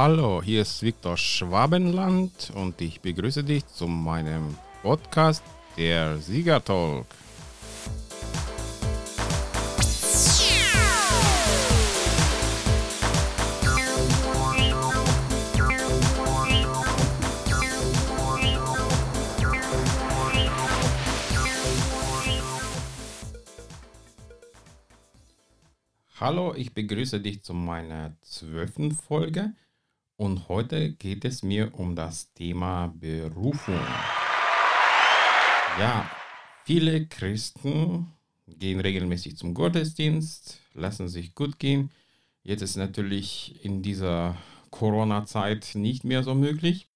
Hallo, 0.00 0.40
hier 0.40 0.62
ist 0.62 0.80
Viktor 0.80 1.16
Schwabenland 1.16 2.52
und 2.54 2.80
ich 2.80 3.00
begrüße 3.00 3.42
dich 3.42 3.66
zu 3.66 3.88
meinem 3.88 4.56
Podcast 4.80 5.42
Der 5.76 6.18
Siegertalk. 6.18 7.04
Hallo, 26.20 26.54
ich 26.54 26.72
begrüße 26.72 27.18
dich 27.18 27.42
zu 27.42 27.52
meiner 27.52 28.16
zwölften 28.22 28.92
Folge 28.92 29.54
und 30.18 30.48
heute 30.48 30.92
geht 30.92 31.24
es 31.24 31.42
mir 31.44 31.72
um 31.74 31.94
das 31.94 32.32
Thema 32.34 32.88
Berufung. 32.88 33.80
Ja, 35.78 36.10
viele 36.64 37.06
Christen 37.06 38.08
gehen 38.48 38.80
regelmäßig 38.80 39.36
zum 39.36 39.54
Gottesdienst, 39.54 40.60
lassen 40.74 41.08
sich 41.08 41.36
gut 41.36 41.60
gehen. 41.60 41.92
Jetzt 42.42 42.62
ist 42.62 42.76
natürlich 42.76 43.64
in 43.64 43.82
dieser 43.82 44.36
Corona-Zeit 44.70 45.70
nicht 45.74 46.02
mehr 46.02 46.24
so 46.24 46.34
möglich, 46.34 46.88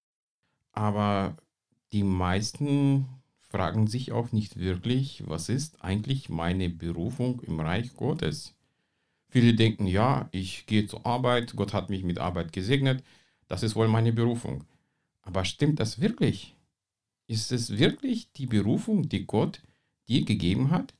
aber 0.72 1.36
die 1.92 2.02
meisten 2.02 3.06
fragen 3.38 3.86
sich 3.86 4.10
auch 4.10 4.32
nicht 4.32 4.58
wirklich, 4.58 5.22
was 5.28 5.48
ist 5.48 5.84
eigentlich 5.84 6.28
meine 6.28 6.68
Berufung 6.70 7.40
im 7.42 7.60
Reich 7.60 7.94
Gottes? 7.94 8.54
Viele 9.32 9.54
denken, 9.54 9.86
ja, 9.86 10.28
ich 10.30 10.66
gehe 10.66 10.86
zur 10.86 11.06
Arbeit, 11.06 11.56
Gott 11.56 11.72
hat 11.72 11.88
mich 11.88 12.04
mit 12.04 12.18
Arbeit 12.18 12.52
gesegnet, 12.52 13.02
das 13.48 13.62
ist 13.62 13.74
wohl 13.74 13.88
meine 13.88 14.12
Berufung. 14.12 14.64
Aber 15.22 15.46
stimmt 15.46 15.80
das 15.80 16.02
wirklich? 16.02 16.54
Ist 17.28 17.50
es 17.50 17.78
wirklich 17.78 18.30
die 18.32 18.44
Berufung, 18.44 19.08
die 19.08 19.24
Gott 19.24 19.62
dir 20.06 20.26
gegeben 20.26 20.70
hat, 20.70 20.92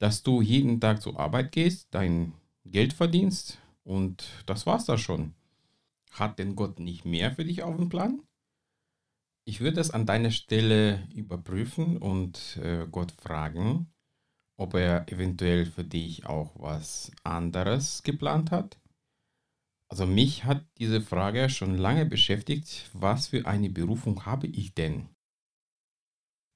dass 0.00 0.24
du 0.24 0.42
jeden 0.42 0.80
Tag 0.80 1.00
zur 1.00 1.20
Arbeit 1.20 1.52
gehst, 1.52 1.86
dein 1.92 2.32
Geld 2.64 2.94
verdienst 2.94 3.58
und 3.84 4.28
das 4.46 4.66
war's 4.66 4.86
da 4.86 4.98
schon? 4.98 5.34
Hat 6.10 6.40
denn 6.40 6.56
Gott 6.56 6.80
nicht 6.80 7.04
mehr 7.04 7.30
für 7.30 7.44
dich 7.44 7.62
auf 7.62 7.76
dem 7.76 7.88
Plan? 7.88 8.22
Ich 9.44 9.60
würde 9.60 9.80
es 9.80 9.92
an 9.92 10.04
deiner 10.04 10.32
Stelle 10.32 11.06
überprüfen 11.14 11.96
und 11.98 12.58
äh, 12.60 12.88
Gott 12.90 13.12
fragen, 13.12 13.86
ob 14.58 14.74
er 14.74 15.10
eventuell 15.10 15.64
für 15.64 15.84
dich 15.84 16.26
auch 16.26 16.50
was 16.56 17.12
anderes 17.22 18.02
geplant 18.02 18.50
hat. 18.50 18.76
Also 19.88 20.04
mich 20.04 20.44
hat 20.44 20.66
diese 20.78 21.00
Frage 21.00 21.48
schon 21.48 21.78
lange 21.78 22.04
beschäftigt, 22.04 22.90
was 22.92 23.28
für 23.28 23.46
eine 23.46 23.70
Berufung 23.70 24.26
habe 24.26 24.48
ich 24.48 24.74
denn? 24.74 25.08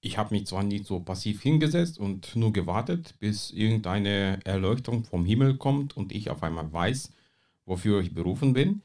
Ich 0.04 0.18
habe 0.18 0.34
mich 0.34 0.46
zwar 0.46 0.64
nicht 0.64 0.84
so 0.84 0.98
passiv 0.98 1.42
hingesetzt 1.42 1.96
und 1.96 2.34
nur 2.34 2.52
gewartet, 2.52 3.14
bis 3.20 3.52
irgendeine 3.52 4.40
Erleuchtung 4.44 5.04
vom 5.04 5.24
Himmel 5.24 5.56
kommt 5.56 5.96
und 5.96 6.10
ich 6.10 6.28
auf 6.28 6.42
einmal 6.42 6.70
weiß, 6.72 7.12
wofür 7.66 8.00
ich 8.00 8.12
berufen 8.12 8.52
bin. 8.52 8.82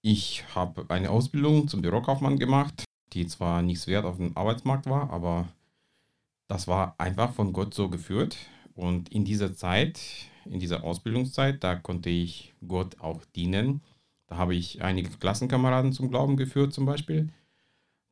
Ich 0.00 0.44
habe 0.54 0.86
eine 0.88 1.10
Ausbildung 1.10 1.66
zum 1.66 1.82
Bürokaufmann 1.82 2.38
gemacht, 2.38 2.84
die 3.12 3.26
zwar 3.26 3.62
nichts 3.62 3.88
wert 3.88 4.04
auf 4.04 4.18
dem 4.18 4.36
Arbeitsmarkt 4.36 4.86
war, 4.86 5.10
aber 5.10 5.48
das 6.48 6.68
war 6.68 6.94
einfach 6.98 7.32
von 7.32 7.52
Gott 7.52 7.74
so 7.74 7.88
geführt. 7.88 8.36
Und 8.74 9.08
in 9.08 9.24
dieser 9.24 9.54
Zeit, 9.54 10.00
in 10.44 10.60
dieser 10.60 10.84
Ausbildungszeit, 10.84 11.64
da 11.64 11.76
konnte 11.76 12.10
ich 12.10 12.54
Gott 12.66 13.00
auch 13.00 13.24
dienen. 13.24 13.82
Da 14.26 14.36
habe 14.36 14.54
ich 14.54 14.82
einige 14.82 15.10
Klassenkameraden 15.10 15.92
zum 15.92 16.10
Glauben 16.10 16.36
geführt 16.36 16.72
zum 16.72 16.86
Beispiel. 16.86 17.32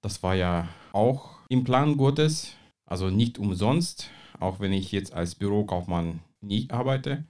Das 0.00 0.22
war 0.22 0.34
ja 0.34 0.68
auch 0.92 1.38
im 1.48 1.64
Plan 1.64 1.96
Gottes, 1.96 2.56
also 2.86 3.10
nicht 3.10 3.38
umsonst, 3.38 4.10
auch 4.38 4.60
wenn 4.60 4.72
ich 4.72 4.92
jetzt 4.92 5.12
als 5.12 5.34
Bürokaufmann 5.34 6.20
nie 6.40 6.68
arbeite 6.70 7.24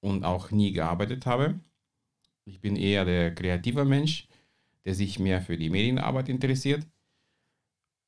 und 0.00 0.24
auch 0.24 0.50
nie 0.50 0.72
gearbeitet 0.72 1.26
habe. 1.26 1.60
Ich 2.44 2.60
bin 2.60 2.76
eher 2.76 3.04
der 3.04 3.34
kreative 3.34 3.84
Mensch, 3.84 4.28
der 4.84 4.94
sich 4.94 5.18
mehr 5.18 5.40
für 5.40 5.56
die 5.56 5.70
Medienarbeit 5.70 6.28
interessiert. 6.28 6.86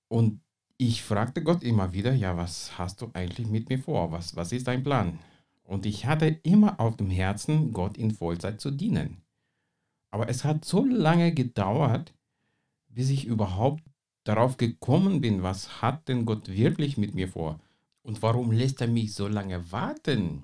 Und 0.08 0.41
ich 0.88 1.04
fragte 1.04 1.44
Gott 1.44 1.62
immer 1.62 1.92
wieder, 1.92 2.12
ja, 2.12 2.36
was 2.36 2.76
hast 2.76 3.02
du 3.02 3.10
eigentlich 3.14 3.46
mit 3.46 3.68
mir 3.68 3.78
vor? 3.78 4.10
Was, 4.10 4.34
was 4.34 4.50
ist 4.50 4.66
dein 4.66 4.82
Plan? 4.82 5.20
Und 5.62 5.86
ich 5.86 6.06
hatte 6.06 6.26
immer 6.42 6.80
auf 6.80 6.96
dem 6.96 7.08
Herzen, 7.08 7.72
Gott 7.72 7.96
in 7.96 8.10
Vollzeit 8.10 8.60
zu 8.60 8.72
dienen. 8.72 9.22
Aber 10.10 10.28
es 10.28 10.44
hat 10.44 10.64
so 10.64 10.84
lange 10.84 11.32
gedauert, 11.32 12.12
bis 12.88 13.10
ich 13.10 13.26
überhaupt 13.26 13.84
darauf 14.24 14.56
gekommen 14.56 15.20
bin, 15.20 15.44
was 15.44 15.82
hat 15.82 16.08
denn 16.08 16.26
Gott 16.26 16.48
wirklich 16.48 16.98
mit 16.98 17.14
mir 17.14 17.28
vor? 17.28 17.60
Und 18.02 18.20
warum 18.20 18.50
lässt 18.50 18.80
er 18.80 18.88
mich 18.88 19.14
so 19.14 19.28
lange 19.28 19.70
warten? 19.70 20.42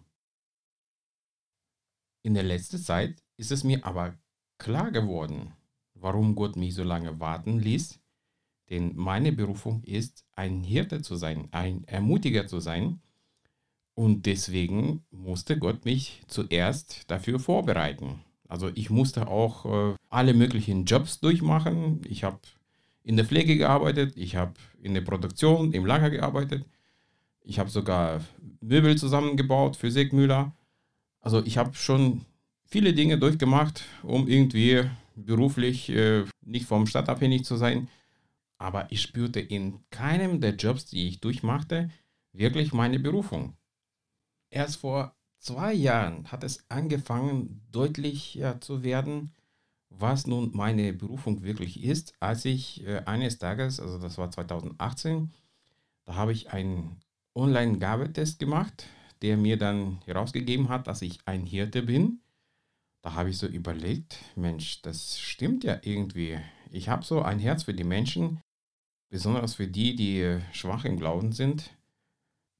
In 2.22 2.34
der 2.34 2.44
letzten 2.44 2.78
Zeit 2.78 3.24
ist 3.36 3.50
es 3.50 3.64
mir 3.64 3.84
aber 3.84 4.14
klar 4.56 4.92
geworden, 4.92 5.52
warum 5.94 6.36
Gott 6.36 6.54
mich 6.54 6.74
so 6.74 6.84
lange 6.84 7.18
warten 7.18 7.58
ließ 7.58 7.98
denn 8.70 8.92
meine 8.96 9.32
Berufung 9.32 9.82
ist, 9.84 10.24
ein 10.34 10.62
Hirte 10.62 11.02
zu 11.02 11.16
sein, 11.16 11.48
ein 11.52 11.84
Ermutiger 11.84 12.46
zu 12.46 12.60
sein. 12.60 13.00
Und 13.94 14.26
deswegen 14.26 15.04
musste 15.10 15.58
Gott 15.58 15.84
mich 15.84 16.22
zuerst 16.28 17.10
dafür 17.10 17.40
vorbereiten. 17.40 18.20
Also 18.46 18.70
ich 18.74 18.90
musste 18.90 19.26
auch 19.28 19.64
äh, 19.66 19.94
alle 20.08 20.34
möglichen 20.34 20.84
Jobs 20.84 21.20
durchmachen. 21.20 22.00
Ich 22.08 22.24
habe 22.24 22.38
in 23.02 23.16
der 23.16 23.26
Pflege 23.26 23.56
gearbeitet, 23.56 24.12
ich 24.16 24.36
habe 24.36 24.54
in 24.80 24.94
der 24.94 25.00
Produktion, 25.00 25.72
im 25.72 25.86
Lager 25.86 26.10
gearbeitet. 26.10 26.64
Ich 27.42 27.58
habe 27.58 27.70
sogar 27.70 28.20
Möbel 28.60 28.96
zusammengebaut 28.96 29.76
für 29.76 29.90
Segmüller. 29.90 30.54
Also 31.20 31.44
ich 31.44 31.58
habe 31.58 31.74
schon 31.74 32.24
viele 32.64 32.92
Dinge 32.92 33.18
durchgemacht, 33.18 33.84
um 34.02 34.28
irgendwie 34.28 34.84
beruflich 35.16 35.88
äh, 35.88 36.24
nicht 36.44 36.66
vom 36.66 36.86
Stadt 36.86 37.08
abhängig 37.08 37.44
zu 37.44 37.56
sein 37.56 37.88
aber 38.58 38.90
ich 38.90 39.02
spürte 39.02 39.40
in 39.40 39.80
keinem 39.90 40.40
der 40.40 40.56
Jobs, 40.56 40.86
die 40.86 41.08
ich 41.08 41.20
durchmachte, 41.20 41.90
wirklich 42.32 42.72
meine 42.72 42.98
Berufung. 42.98 43.56
Erst 44.50 44.76
vor 44.76 45.16
zwei 45.38 45.72
Jahren 45.72 46.30
hat 46.30 46.44
es 46.44 46.64
angefangen, 46.68 47.62
deutlicher 47.70 48.60
zu 48.60 48.82
werden, 48.82 49.32
was 49.90 50.26
nun 50.26 50.50
meine 50.54 50.92
Berufung 50.92 51.42
wirklich 51.42 51.82
ist, 51.82 52.14
als 52.20 52.44
ich 52.44 52.84
äh, 52.86 53.02
eines 53.06 53.38
Tages, 53.38 53.80
also 53.80 53.98
das 53.98 54.18
war 54.18 54.30
2018, 54.30 55.32
da 56.04 56.14
habe 56.14 56.32
ich 56.32 56.50
einen 56.52 57.00
Online-Gabetest 57.34 58.38
gemacht, 58.38 58.86
der 59.22 59.36
mir 59.36 59.56
dann 59.56 60.00
herausgegeben 60.04 60.68
hat, 60.68 60.86
dass 60.86 61.02
ich 61.02 61.20
ein 61.26 61.46
Hirte 61.46 61.82
bin. 61.82 62.20
Da 63.02 63.14
habe 63.14 63.30
ich 63.30 63.38
so 63.38 63.46
überlegt, 63.46 64.18
Mensch, 64.36 64.82
das 64.82 65.18
stimmt 65.18 65.64
ja 65.64 65.78
irgendwie. 65.82 66.38
Ich 66.70 66.88
habe 66.88 67.04
so 67.04 67.22
ein 67.22 67.38
Herz 67.38 67.64
für 67.64 67.74
die 67.74 67.84
Menschen 67.84 68.40
besonders 69.10 69.54
für 69.54 69.66
die, 69.66 69.94
die 69.96 70.38
schwach 70.52 70.84
im 70.84 70.98
Glauben 70.98 71.32
sind, 71.32 71.70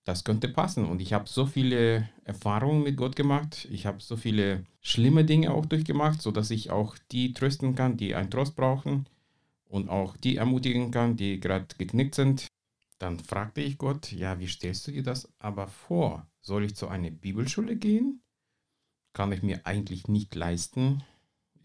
das 0.04 0.24
könnte 0.24 0.48
passen. 0.48 0.86
Und 0.86 1.02
ich 1.02 1.12
habe 1.12 1.28
so 1.28 1.44
viele 1.44 2.08
Erfahrungen 2.24 2.82
mit 2.82 2.96
Gott 2.96 3.14
gemacht. 3.14 3.68
Ich 3.70 3.84
habe 3.84 4.00
so 4.00 4.16
viele 4.16 4.64
schlimme 4.80 5.24
Dinge 5.24 5.52
auch 5.52 5.66
durchgemacht, 5.66 6.22
sodass 6.22 6.50
ich 6.50 6.70
auch 6.70 6.96
die 7.12 7.34
trösten 7.34 7.74
kann, 7.74 7.96
die 7.98 8.14
einen 8.14 8.30
Trost 8.30 8.56
brauchen 8.56 9.06
und 9.66 9.90
auch 9.90 10.16
die 10.16 10.36
ermutigen 10.36 10.90
kann, 10.90 11.16
die 11.16 11.40
gerade 11.40 11.66
geknickt 11.76 12.14
sind. 12.14 12.46
Dann 12.98 13.18
fragte 13.18 13.60
ich 13.60 13.76
Gott, 13.76 14.10
ja, 14.10 14.40
wie 14.40 14.48
stellst 14.48 14.86
du 14.86 14.92
dir 14.92 15.02
das 15.02 15.28
aber 15.38 15.68
vor? 15.68 16.26
Soll 16.40 16.64
ich 16.64 16.74
zu 16.74 16.88
einer 16.88 17.10
Bibelschule 17.10 17.76
gehen? 17.76 18.22
Kann 19.12 19.30
ich 19.32 19.42
mir 19.42 19.66
eigentlich 19.66 20.08
nicht 20.08 20.34
leisten 20.34 21.02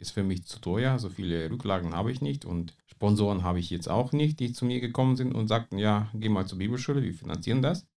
ist 0.03 0.11
für 0.11 0.23
mich 0.23 0.45
zu 0.45 0.59
teuer. 0.59 0.99
So 0.99 1.09
viele 1.09 1.49
Rücklagen 1.49 1.93
habe 1.95 2.11
ich 2.11 2.21
nicht 2.21 2.43
und 2.45 2.75
Sponsoren 2.87 3.43
habe 3.43 3.59
ich 3.59 3.69
jetzt 3.69 3.87
auch 3.87 4.11
nicht, 4.11 4.39
die 4.39 4.51
zu 4.51 4.65
mir 4.65 4.81
gekommen 4.81 5.15
sind 5.15 5.33
und 5.33 5.47
sagten, 5.47 5.77
ja, 5.77 6.09
geh 6.13 6.29
mal 6.29 6.45
zur 6.45 6.57
Bibelschule, 6.57 7.01
wir 7.01 7.13
finanzieren 7.13 7.61
das. 7.61 7.87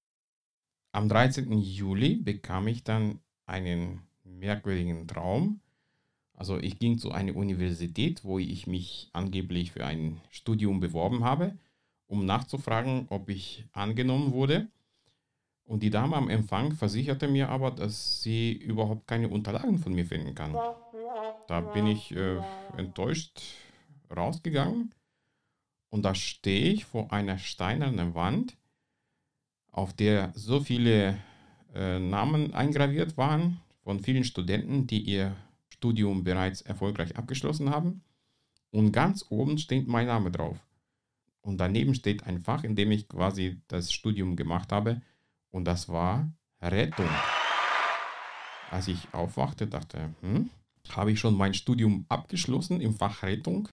Am 0.93 1.08
13. 1.08 1.53
Juli 1.58 2.17
bekam 2.17 2.69
ich 2.69 2.85
dann 2.85 3.19
einen 3.44 4.03
merkwürdigen 4.25 5.08
Traum. 5.08 5.61
Also 6.32 6.58
ich 6.58 6.79
ging 6.79 6.99
zu 6.99 7.11
einer 7.11 7.35
Universität, 7.35 8.23
wo 8.23 8.38
ich 8.38 8.67
mich 8.69 9.11
angeblich 9.12 9.73
für 9.73 9.85
ein 9.85 10.20
Studium 10.31 10.79
beworben 10.79 11.25
habe, 11.25 11.58
um 12.06 12.25
nachzufragen, 12.25 13.06
ob 13.11 13.29
ich 13.29 13.64
angenommen 13.73 14.32
wurde. 14.32 14.69
Und 15.66 15.82
die 15.82 15.90
Dame 15.90 16.16
am 16.16 16.30
Empfang 16.30 16.72
versicherte 16.72 17.26
mir 17.28 17.48
aber, 17.48 17.72
dass 17.72 18.22
sie 18.22 18.52
überhaupt 18.52 19.06
keine 19.06 19.28
Unterlagen 19.28 19.78
von 19.78 19.92
mir 19.92 20.06
finden 20.06 20.34
kann. 20.34 20.56
Da 21.48 21.60
bin 21.60 21.86
ich 21.86 22.14
äh, 22.14 22.38
enttäuscht 22.76 23.42
rausgegangen 24.14 24.94
und 25.90 26.04
da 26.04 26.14
stehe 26.14 26.72
ich 26.72 26.84
vor 26.84 27.12
einer 27.12 27.38
steinernen 27.38 28.14
Wand, 28.14 28.56
auf 29.72 29.92
der 29.92 30.32
so 30.34 30.60
viele 30.60 31.18
äh, 31.74 31.98
Namen 31.98 32.54
eingraviert 32.54 33.16
waren 33.16 33.60
von 33.82 34.00
vielen 34.00 34.24
Studenten, 34.24 34.86
die 34.86 35.00
ihr 35.00 35.36
Studium 35.69 36.24
bereits 36.24 36.62
erfolgreich 36.62 37.16
abgeschlossen 37.16 37.70
haben. 37.70 38.02
Und 38.70 38.92
ganz 38.92 39.26
oben 39.30 39.58
steht 39.58 39.86
mein 39.86 40.06
Name 40.06 40.30
drauf. 40.30 40.58
Und 41.40 41.58
daneben 41.58 41.94
steht 41.94 42.24
ein 42.24 42.40
Fach, 42.40 42.64
in 42.64 42.74
dem 42.74 42.90
ich 42.90 43.08
quasi 43.08 43.60
das 43.69 43.92
Studium 43.92 44.36
gemacht 44.36 44.72
habe. 44.72 45.02
Und 45.56 45.64
das 45.64 45.88
war 45.88 46.31
Rettung. 46.61 47.08
Als 48.70 48.88
ich 48.88 49.14
aufwachte, 49.14 49.67
dachte, 49.67 50.14
hm, 50.20 50.50
habe 50.91 51.12
ich 51.12 51.19
schon 51.19 51.35
mein 51.35 51.55
Studium 51.55 52.05
abgeschlossen 52.11 52.82
im 52.82 52.94
Fach 52.94 53.23
Rettung? 53.23 53.67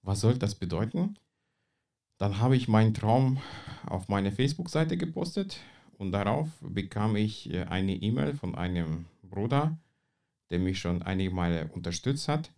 Was 0.00 0.22
soll 0.22 0.38
das 0.38 0.54
bedeuten? 0.54 1.18
Dann 2.16 2.38
habe 2.38 2.56
ich 2.56 2.66
meinen 2.66 2.94
Traum 2.94 3.42
auf 3.84 4.08
meine 4.08 4.32
Facebook-Seite 4.32 4.96
gepostet 4.96 5.60
und 5.98 6.12
darauf 6.12 6.48
bekam 6.62 7.14
ich 7.14 7.52
äh, 7.52 7.64
eine 7.64 7.94
E-Mail 7.94 8.32
von 8.32 8.54
einem 8.54 9.04
Bruder, 9.22 9.76
der 10.48 10.60
mich 10.60 10.78
schon 10.78 11.02
einige 11.02 11.30
Male 11.30 11.68
unterstützt 11.74 12.26
hat. 12.26 12.50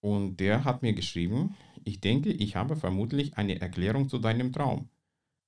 Und 0.00 0.36
der 0.36 0.62
hat 0.62 0.82
mir 0.82 0.92
geschrieben, 0.92 1.56
ich 1.82 2.00
denke, 2.00 2.30
ich 2.30 2.54
habe 2.54 2.76
vermutlich 2.76 3.36
eine 3.36 3.60
Erklärung 3.60 4.08
zu 4.08 4.18
deinem 4.18 4.52
Traum. 4.52 4.88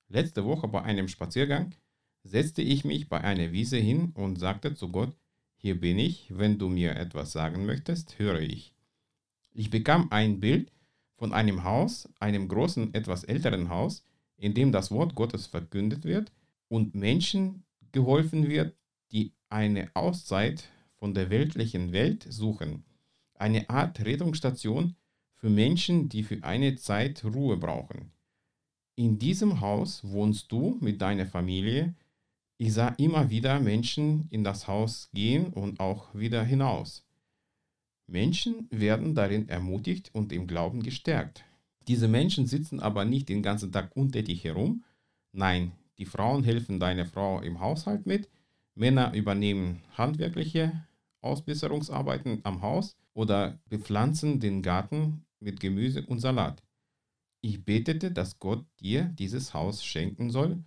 Letzte 0.09 0.45
Woche 0.45 0.69
bei 0.69 0.83
einem 0.83 1.09
Spaziergang 1.09 1.75
setzte 2.23 2.63
ich 2.63 2.85
mich 2.85 3.09
bei 3.09 3.21
einer 3.21 3.53
Wiese 3.53 3.77
hin 3.77 4.13
und 4.15 4.39
sagte 4.39 4.75
zu 4.75 4.91
Gott, 4.91 5.17
hier 5.57 5.81
bin 5.81 5.99
ich, 5.99 6.27
wenn 6.31 6.59
du 6.59 6.69
mir 6.69 6.97
etwas 6.97 7.33
sagen 7.33 7.65
möchtest, 7.67 8.19
höre 8.19 8.41
ich. 8.41 8.75
Ich 9.53 9.71
bekam 9.71 10.09
ein 10.11 10.41
Bild 10.41 10.73
von 11.17 11.33
einem 11.33 11.65
Haus, 11.65 12.09
einem 12.21 12.49
großen, 12.49 12.93
etwas 12.93 13.25
älteren 13.25 13.69
Haus, 13.69 14.05
in 14.37 14.53
dem 14.53 14.73
das 14.73 14.91
Wort 14.91 15.15
Gottes 15.15 15.47
verkündet 15.47 16.05
wird 16.05 16.33
und 16.69 16.95
Menschen 16.95 17.65
geholfen 17.93 18.49
wird, 18.49 18.77
die 19.13 19.33
eine 19.49 19.91
Auszeit 19.95 20.69
von 20.97 21.15
der 21.15 21.31
weltlichen 21.31 21.93
Welt 21.93 22.27
suchen. 22.29 22.85
Eine 23.35 23.71
Art 23.71 24.01
Rettungsstation 24.01 24.97
für 25.35 25.51
Menschen, 25.51 26.09
die 26.09 26.25
für 26.25 26.43
eine 26.43 26.77
Zeit 26.77 27.25
Ruhe 27.25 27.57
brauchen. 27.57 28.13
In 28.97 29.19
diesem 29.19 29.61
Haus 29.61 30.05
wohnst 30.05 30.53
du 30.53 30.79
mit 30.81 31.03
deiner 31.03 31.27
Familie. 31.27 31.95
Ich 32.59 32.73
sah 32.73 32.89
immer 32.91 33.29
wieder 33.29 33.59
Menschen 33.59 34.29
in 34.31 34.45
das 34.45 34.69
Haus 34.69 35.11
gehen 35.13 35.53
und 35.53 35.81
auch 35.81 36.15
wieder 36.15 36.45
hinaus. 36.45 37.05
Menschen 38.07 38.69
werden 38.71 39.17
darin 39.17 39.49
ermutigt 39.49 40.11
und 40.13 40.33
im 40.33 40.47
Glauben 40.47 40.83
gestärkt. 40.83 41.45
Diese 41.89 42.07
Menschen 42.07 42.47
sitzen 42.47 42.79
aber 42.79 43.05
nicht 43.05 43.29
den 43.29 43.43
ganzen 43.43 43.73
Tag 43.73 43.91
untätig 43.97 44.45
herum. 44.45 44.85
Nein, 45.33 45.73
die 45.99 46.07
Frauen 46.07 46.45
helfen 46.45 46.79
deiner 46.79 47.07
Frau 47.07 47.41
im 47.41 47.59
Haushalt 47.59 48.07
mit, 48.07 48.29
Männer 48.77 49.13
übernehmen 49.13 49.83
handwerkliche 49.97 50.85
Ausbesserungsarbeiten 51.21 52.41
am 52.45 52.63
Haus 52.63 52.97
oder 53.13 53.59
bepflanzen 53.69 54.39
den 54.39 54.63
Garten 54.63 55.25
mit 55.41 55.59
Gemüse 55.59 56.07
und 56.07 56.21
Salat. 56.21 56.63
Ich 57.47 57.63
betete, 57.63 58.11
dass 58.11 58.39
Gott 58.39 58.65
dir 58.81 59.03
dieses 59.05 59.53
Haus 59.53 59.85
schenken 59.85 60.31
soll 60.31 60.65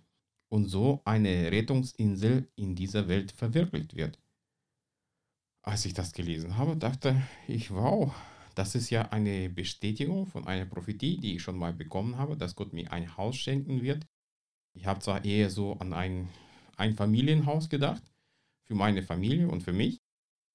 und 0.48 0.66
so 0.66 1.02
eine 1.04 1.50
Rettungsinsel 1.50 2.48
in 2.54 2.76
dieser 2.76 3.08
Welt 3.08 3.32
verwirklicht 3.32 3.96
wird. 3.96 4.20
Als 5.62 5.84
ich 5.86 5.92
das 5.92 6.12
gelesen 6.12 6.56
habe, 6.56 6.76
dachte 6.76 7.20
ich, 7.48 7.72
wow, 7.72 8.14
das 8.54 8.76
ist 8.76 8.90
ja 8.90 9.08
eine 9.08 9.50
Bestätigung 9.50 10.26
von 10.26 10.46
einer 10.46 10.66
Prophetie, 10.66 11.16
die 11.16 11.34
ich 11.34 11.42
schon 11.42 11.58
mal 11.58 11.72
bekommen 11.72 12.16
habe, 12.16 12.36
dass 12.36 12.54
Gott 12.54 12.72
mir 12.72 12.92
ein 12.92 13.16
Haus 13.16 13.36
schenken 13.36 13.82
wird. 13.82 14.06
Ich 14.72 14.86
habe 14.86 15.00
zwar 15.00 15.24
eher 15.24 15.50
so 15.50 15.72
an 15.80 15.92
ein 15.92 16.94
Familienhaus 16.94 17.68
gedacht, 17.68 18.04
für 18.62 18.76
meine 18.76 19.02
Familie 19.02 19.48
und 19.48 19.64
für 19.64 19.72
mich, 19.72 20.00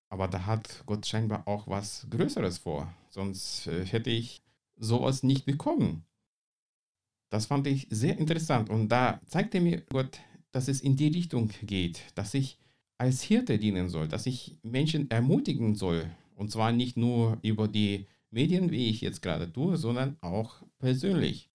aber 0.08 0.30
da 0.30 0.46
hat 0.46 0.84
Gott 0.86 1.06
scheinbar 1.06 1.50
auch 1.50 1.68
was 1.68 2.08
Größeres 2.10 2.60
vor. 2.60 2.94
Sonst 3.10 3.68
äh, 3.68 3.86
hätte 3.86 4.10
ich 4.10 4.42
sowas 4.78 5.24
nicht 5.24 5.46
bekommen. 5.46 6.06
Das 7.34 7.48
fand 7.48 7.66
ich 7.66 7.88
sehr 7.90 8.16
interessant. 8.20 8.70
Und 8.70 8.90
da 8.90 9.20
zeigte 9.26 9.60
mir 9.60 9.82
Gott, 9.90 10.20
dass 10.52 10.68
es 10.68 10.82
in 10.82 10.96
die 10.96 11.08
Richtung 11.08 11.50
geht, 11.64 12.04
dass 12.14 12.36
ich 12.36 12.60
als 13.00 13.24
Hirte 13.24 13.58
dienen 13.58 13.90
soll, 13.90 14.08
dass 14.08 14.28
ich 14.28 14.60
Menschen 14.62 15.10
ermutigen 15.10 15.74
soll. 15.74 16.06
Und 16.36 16.52
zwar 16.52 16.72
nicht 16.72 16.96
nur 16.96 17.40
über 17.42 17.68
die 17.68 18.06
Medien, 18.30 18.70
wie 18.70 18.88
ich 18.88 19.02
jetzt 19.02 19.24
gerade 19.24 19.52
tue, 19.52 19.78
sondern 19.78 20.16
auch 20.22 20.62
persönlich. 20.78 21.50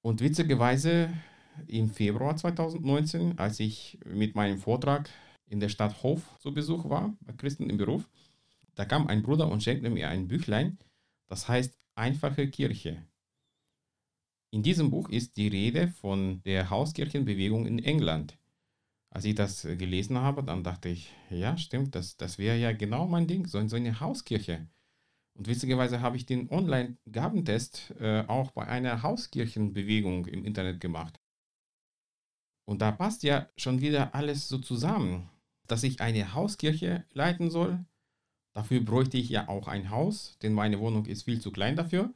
Und 0.00 0.22
witzigerweise 0.22 1.12
im 1.66 1.90
Februar 1.90 2.34
2019, 2.34 3.38
als 3.38 3.60
ich 3.60 3.98
mit 4.06 4.36
meinem 4.36 4.56
Vortrag 4.56 5.10
in 5.48 5.60
der 5.60 5.68
Stadt 5.68 6.02
Hof 6.02 6.22
zu 6.38 6.54
Besuch 6.54 6.88
war, 6.88 7.14
bei 7.20 7.34
Christen 7.34 7.68
im 7.68 7.76
Beruf, 7.76 8.08
da 8.74 8.86
kam 8.86 9.06
ein 9.06 9.22
Bruder 9.22 9.50
und 9.50 9.62
schenkte 9.62 9.90
mir 9.90 10.08
ein 10.08 10.28
Büchlein, 10.28 10.78
das 11.28 11.46
heißt 11.46 11.76
Einfache 11.94 12.48
Kirche. 12.48 13.04
In 14.52 14.62
diesem 14.62 14.90
Buch 14.90 15.08
ist 15.08 15.36
die 15.36 15.48
Rede 15.48 15.88
von 15.88 16.42
der 16.42 16.70
Hauskirchenbewegung 16.70 17.66
in 17.66 17.78
England. 17.78 18.36
Als 19.10 19.24
ich 19.24 19.34
das 19.34 19.62
gelesen 19.62 20.18
habe, 20.18 20.42
dann 20.42 20.64
dachte 20.64 20.88
ich, 20.88 21.12
ja, 21.30 21.56
stimmt, 21.56 21.94
das, 21.94 22.16
das 22.16 22.38
wäre 22.38 22.58
ja 22.58 22.72
genau 22.72 23.06
mein 23.06 23.26
Ding, 23.26 23.46
so, 23.46 23.66
so 23.68 23.76
eine 23.76 24.00
Hauskirche. 24.00 24.68
Und 25.34 25.48
witzigerweise 25.48 26.00
habe 26.00 26.16
ich 26.16 26.26
den 26.26 26.50
Online-Gabentest 26.50 27.94
äh, 28.00 28.24
auch 28.26 28.50
bei 28.52 28.66
einer 28.66 29.02
Hauskirchenbewegung 29.02 30.26
im 30.26 30.44
Internet 30.44 30.80
gemacht. 30.80 31.20
Und 32.66 32.82
da 32.82 32.92
passt 32.92 33.22
ja 33.22 33.48
schon 33.56 33.80
wieder 33.80 34.14
alles 34.14 34.48
so 34.48 34.58
zusammen 34.58 35.28
dass 35.70 35.82
ich 35.84 36.00
eine 36.00 36.34
Hauskirche 36.34 37.04
leiten 37.12 37.50
soll. 37.50 37.84
Dafür 38.54 38.80
bräuchte 38.80 39.16
ich 39.16 39.28
ja 39.28 39.48
auch 39.48 39.68
ein 39.68 39.90
Haus, 39.90 40.36
denn 40.42 40.52
meine 40.52 40.80
Wohnung 40.80 41.06
ist 41.06 41.22
viel 41.22 41.40
zu 41.40 41.52
klein 41.52 41.76
dafür. 41.76 42.12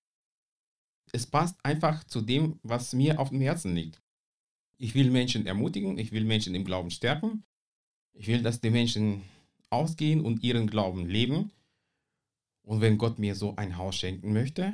Es 1.14 1.26
passt 1.26 1.56
einfach 1.64 2.04
zu 2.04 2.20
dem, 2.20 2.58
was 2.62 2.92
mir 2.92 3.20
auf 3.20 3.30
dem 3.30 3.40
Herzen 3.40 3.74
liegt. 3.74 4.00
Ich 4.78 4.94
will 4.94 5.10
Menschen 5.10 5.46
ermutigen, 5.46 5.98
ich 5.98 6.12
will 6.12 6.24
Menschen 6.24 6.54
im 6.54 6.64
Glauben 6.64 6.90
stärken. 6.90 7.44
Ich 8.12 8.26
will, 8.26 8.42
dass 8.42 8.60
die 8.60 8.70
Menschen 8.70 9.22
ausgehen 9.70 10.20
und 10.24 10.42
ihren 10.42 10.66
Glauben 10.66 11.08
leben. 11.08 11.50
Und 12.62 12.80
wenn 12.80 12.98
Gott 12.98 13.18
mir 13.18 13.34
so 13.34 13.54
ein 13.56 13.76
Haus 13.76 13.96
schenken 13.96 14.32
möchte, 14.32 14.72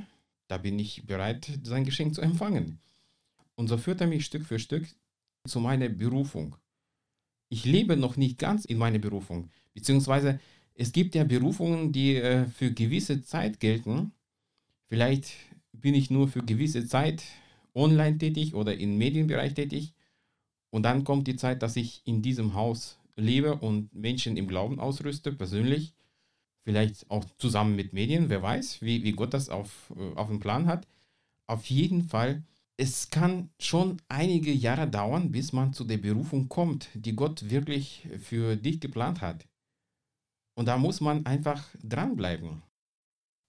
da 0.49 0.59
bin 0.59 0.79
ich 0.79 1.07
bereit, 1.07 1.51
sein 1.63 1.85
Geschenk 1.85 2.15
zu 2.15 2.23
empfangen. 2.23 2.81
Und 3.55 3.69
so 3.69 3.77
führt 3.77 4.01
er 4.01 4.07
mich 4.07 4.25
Stück 4.25 4.47
für 4.47 4.59
Stück 4.59 4.87
zu 5.47 5.61
meiner 5.61 5.89
Berufung 5.89 6.57
ich 7.51 7.65
lebe 7.65 7.97
noch 7.97 8.17
nicht 8.17 8.39
ganz 8.39 8.65
in 8.65 8.79
meiner 8.79 8.99
Berufung. 8.99 9.51
Beziehungsweise 9.75 10.41
es 10.75 10.93
gibt 10.93 11.15
ja 11.15 11.25
Berufungen, 11.25 11.93
die 11.93 12.17
äh, 12.17 12.47
für 12.47 12.73
gewisse 12.73 13.23
Zeit 13.23 13.61
gelten. 13.61 14.13
Vielleicht 14.89 15.33
bin 15.81 15.95
ich 15.95 16.11
nur 16.11 16.29
für 16.29 16.43
gewisse 16.43 16.87
Zeit 16.87 17.23
online 17.75 18.19
tätig 18.19 18.55
oder 18.55 18.77
im 18.77 18.99
Medienbereich 18.99 19.55
tätig. 19.55 19.95
Und 20.71 20.85
dann 20.85 21.05
kommt 21.05 21.27
die 21.27 21.37
Zeit, 21.37 21.63
dass 21.63 21.77
ich 21.77 22.03
in 22.05 22.23
diesem 22.23 22.55
Haus 22.55 22.99
lebe 23.17 23.57
und 23.57 23.95
Menschen 23.95 24.37
im 24.37 24.47
Glauben 24.47 24.79
ausrüste, 24.79 25.33
persönlich. 25.33 25.95
Vielleicht 26.63 27.11
auch 27.11 27.25
zusammen 27.39 27.75
mit 27.75 27.93
Medien, 27.93 28.29
wer 28.29 28.43
weiß, 28.43 28.83
wie, 28.83 29.03
wie 29.03 29.13
Gott 29.13 29.35
das 29.35 29.49
auf, 29.49 29.93
äh, 29.97 30.15
auf 30.17 30.29
dem 30.29 30.41
Plan 30.41 30.67
hat. 30.67 30.87
Auf 31.47 31.67
jeden 31.67 32.03
Fall 32.03 32.45
es 32.81 33.11
kann 33.11 33.51
schon 33.59 34.01
einige 34.09 34.53
Jahre 34.53 34.89
dauern, 34.89 35.31
bis 35.31 35.53
man 35.53 35.75
zu 35.75 35.85
der 35.85 35.99
Berufung 35.99 36.49
kommt, 36.49 36.89
die 36.95 37.15
Gott 37.15 37.51
wirklich 37.51 38.09
für 38.21 38.57
dich 38.57 38.81
geplant 38.81 39.21
hat. 39.21 39.47
Und 40.55 40.65
da 40.65 40.79
muss 40.79 41.03
man 41.03 41.27
einfach 41.27 41.69
dranbleiben. 41.83 42.63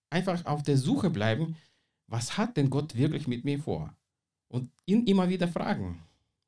Einfach 0.09 0.45
auf 0.45 0.63
der 0.63 0.77
Suche 0.77 1.09
bleiben, 1.09 1.55
was 2.11 2.37
hat 2.37 2.57
denn 2.57 2.69
Gott 2.69 2.95
wirklich 2.95 3.25
mit 3.27 3.45
mir 3.45 3.57
vor? 3.57 3.95
Und 4.49 4.69
ihn 4.85 5.05
immer 5.07 5.29
wieder 5.29 5.47
fragen, 5.47 6.03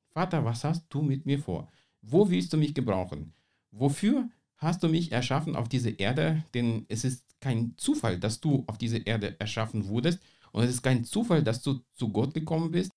Vater, 0.09 0.43
was 0.43 0.65
hast 0.65 0.85
du 0.89 1.01
mit 1.01 1.25
mir 1.25 1.39
vor? 1.39 1.71
Wo 2.01 2.29
willst 2.29 2.51
du 2.51 2.57
mich 2.57 2.75
gebrauchen? 2.75 3.33
Wofür 3.71 4.29
hast 4.57 4.83
du 4.83 4.89
mich 4.89 5.13
erschaffen 5.13 5.55
auf 5.55 5.69
dieser 5.69 5.97
Erde? 5.97 6.43
Denn 6.53 6.85
es 6.89 7.05
ist 7.05 7.23
kein 7.39 7.73
Zufall, 7.77 8.19
dass 8.19 8.41
du 8.41 8.65
auf 8.67 8.77
dieser 8.77 9.07
Erde 9.07 9.39
erschaffen 9.39 9.87
wurdest 9.87 10.19
und 10.51 10.63
es 10.63 10.69
ist 10.69 10.83
kein 10.83 11.05
Zufall, 11.05 11.41
dass 11.43 11.61
du 11.61 11.79
zu 11.93 12.09
Gott 12.09 12.33
gekommen 12.33 12.71
bist. 12.71 12.91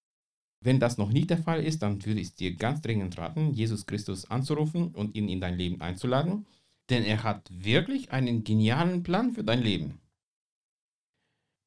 Wenn 0.61 0.81
das 0.81 0.99
noch 0.99 1.11
nicht 1.11 1.31
der 1.31 1.39
Fall 1.39 1.63
ist, 1.63 1.83
dann 1.83 2.05
würde 2.05 2.21
ich 2.21 2.35
dir 2.35 2.57
ganz 2.57 2.81
dringend 2.81 3.17
raten, 3.17 3.55
Jesus 3.55 3.87
Christus 3.87 4.29
anzurufen 4.29 4.89
und 4.89 5.15
ihn 5.15 5.29
in 5.29 5.41
dein 5.41 5.57
Leben 5.57 5.81
einzuladen, 5.81 6.47
denn 6.91 7.05
er 7.05 7.23
hat 7.23 7.49
wirklich 7.53 8.11
einen 8.11 8.43
genialen 8.43 9.05
Plan 9.05 9.33
für 9.33 9.45
dein 9.45 9.63
Leben. 9.63 10.01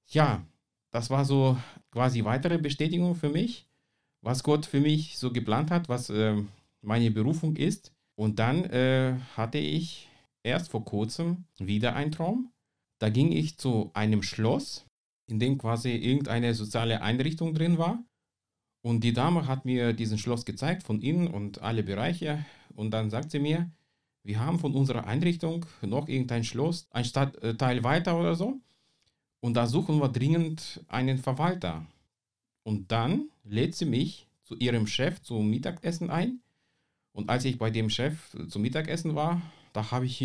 Ja, 0.08 0.46
das 0.92 1.10
war 1.10 1.26
so 1.26 1.58
quasi 1.92 2.24
weitere 2.24 2.58
Bestätigung 2.58 3.16
für 3.16 3.30
mich, 3.30 3.68
was 4.22 4.44
Gott 4.44 4.66
für 4.66 4.80
mich 4.82 5.18
so 5.18 5.32
geplant 5.32 5.72
hat, 5.72 5.90
was 5.90 6.10
äh, 6.10 6.36
meine 6.82 7.12
Berufung 7.12 7.56
ist. 7.56 7.94
Und 8.16 8.40
dann 8.40 8.66
äh, 8.66 9.16
hatte 9.38 9.58
ich 9.58 10.10
erst 10.44 10.72
vor 10.72 10.84
kurzem 10.84 11.46
wieder 11.58 11.96
einen 11.96 12.12
Traum. 12.12 12.52
Da 13.00 13.10
ging 13.10 13.32
ich 13.32 13.58
zu 13.58 13.92
einem 13.94 14.24
Schloss 14.24 14.86
in 15.30 15.40
dem 15.40 15.58
quasi 15.58 15.92
irgendeine 15.92 16.54
soziale 16.54 17.02
Einrichtung 17.02 17.54
drin 17.54 17.78
war. 17.78 18.04
Und 18.82 19.04
die 19.04 19.14
Dame 19.14 19.48
hat 19.48 19.66
mir 19.66 19.94
diesen 19.94 20.18
Schloss 20.18 20.46
gezeigt 20.46 20.84
von 20.84 21.02
innen 21.02 21.28
und 21.28 21.62
alle 21.62 21.84
Bereiche. 21.84 22.46
Und 22.76 22.92
dann 22.92 23.10
sagt 23.10 23.32
sie 23.32 23.40
mir, 23.40 23.70
wir 24.24 24.40
haben 24.40 24.60
von 24.60 24.74
unserer 24.74 25.06
Einrichtung 25.06 25.66
noch 25.82 26.08
irgendein 26.08 26.44
Schloss, 26.44 26.88
ein 26.92 27.06
Stadtteil 27.06 27.84
weiter 27.84 28.20
oder 28.20 28.36
so. 28.36 28.60
Und 29.42 29.54
da 29.54 29.68
suchen 29.68 30.00
wir 30.00 30.10
dringend 30.10 30.84
einen 30.88 31.18
Verwalter. 31.18 31.86
Und 32.64 32.92
dann 32.92 33.30
lädt 33.44 33.76
sie 33.76 33.86
mich 33.86 34.28
zu 34.44 34.56
ihrem 34.56 34.88
Chef 34.88 35.22
zum 35.22 35.50
Mittagessen 35.50 36.10
ein. 36.10 36.42
Und 37.12 37.30
als 37.30 37.46
ich 37.46 37.58
bei 37.58 37.70
dem 37.70 37.90
Chef 37.90 38.36
zum 38.50 38.62
Mittagessen 38.62 39.16
war, 39.16 39.42
da 39.74 39.92
habe 39.92 40.06
ich 40.06 40.20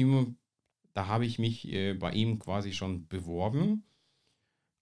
habe 0.96 1.26
ich 1.26 1.38
mich 1.38 1.72
äh, 1.72 1.94
bei 1.94 2.12
ihm 2.12 2.38
quasi 2.38 2.72
schon 2.72 3.06
beworben 3.08 3.84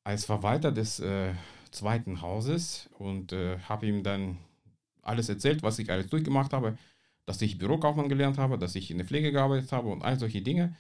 als 0.05 0.25
Verwalter 0.25 0.73
des 0.73 1.01
äh, 1.01 1.35
zweiten 1.71 2.21
Hauses 2.21 2.91
und 2.99 3.33
äh, 3.33 3.59
habe 3.61 3.87
ihm 3.87 4.03
dann 4.03 4.39
alles 5.03 5.29
erzählt, 5.29 5.63
was 5.63 5.79
ich 5.79 5.91
alles 5.91 6.09
durchgemacht 6.09 6.53
habe, 6.53 6.77
dass 7.25 7.41
ich 7.43 7.59
Bürokaufmann 7.59 8.09
gelernt 8.09 8.39
habe, 8.39 8.59
dass 8.59 8.75
ich 8.75 8.91
in 8.91 8.99
der 8.99 9.07
Pflege 9.07 9.33
gearbeitet 9.33 9.73
habe 9.73 9.89
und 9.89 10.03
all 10.03 10.19
solche 10.19 10.43
Dinge. 10.43 10.77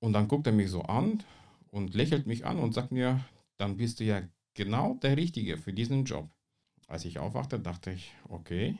Und 0.00 0.12
dann 0.12 0.28
guckt 0.28 0.46
er 0.46 0.52
mich 0.52 0.70
so 0.70 0.82
an 0.82 1.22
und 1.70 1.94
lächelt 1.94 2.26
mich 2.26 2.44
an 2.46 2.58
und 2.58 2.74
sagt 2.74 2.92
mir, 2.92 3.24
dann 3.56 3.76
bist 3.76 4.00
du 4.00 4.04
ja 4.04 4.22
genau 4.54 4.94
der 4.94 5.16
Richtige 5.16 5.58
für 5.58 5.72
diesen 5.72 6.04
Job. 6.04 6.28
Als 6.86 7.04
ich 7.04 7.18
aufwachte, 7.18 7.60
dachte 7.60 7.90
ich, 7.90 8.12
okay, 8.28 8.78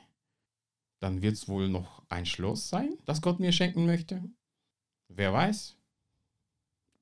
dann 1.00 1.22
wird 1.22 1.34
es 1.34 1.48
wohl 1.48 1.68
noch 1.68 2.02
ein 2.08 2.26
Schloss 2.26 2.68
sein, 2.68 2.96
das 3.04 3.22
Gott 3.22 3.40
mir 3.40 3.52
schenken 3.52 3.86
möchte. 3.86 4.22
Wer 5.08 5.32
weiß. 5.32 5.76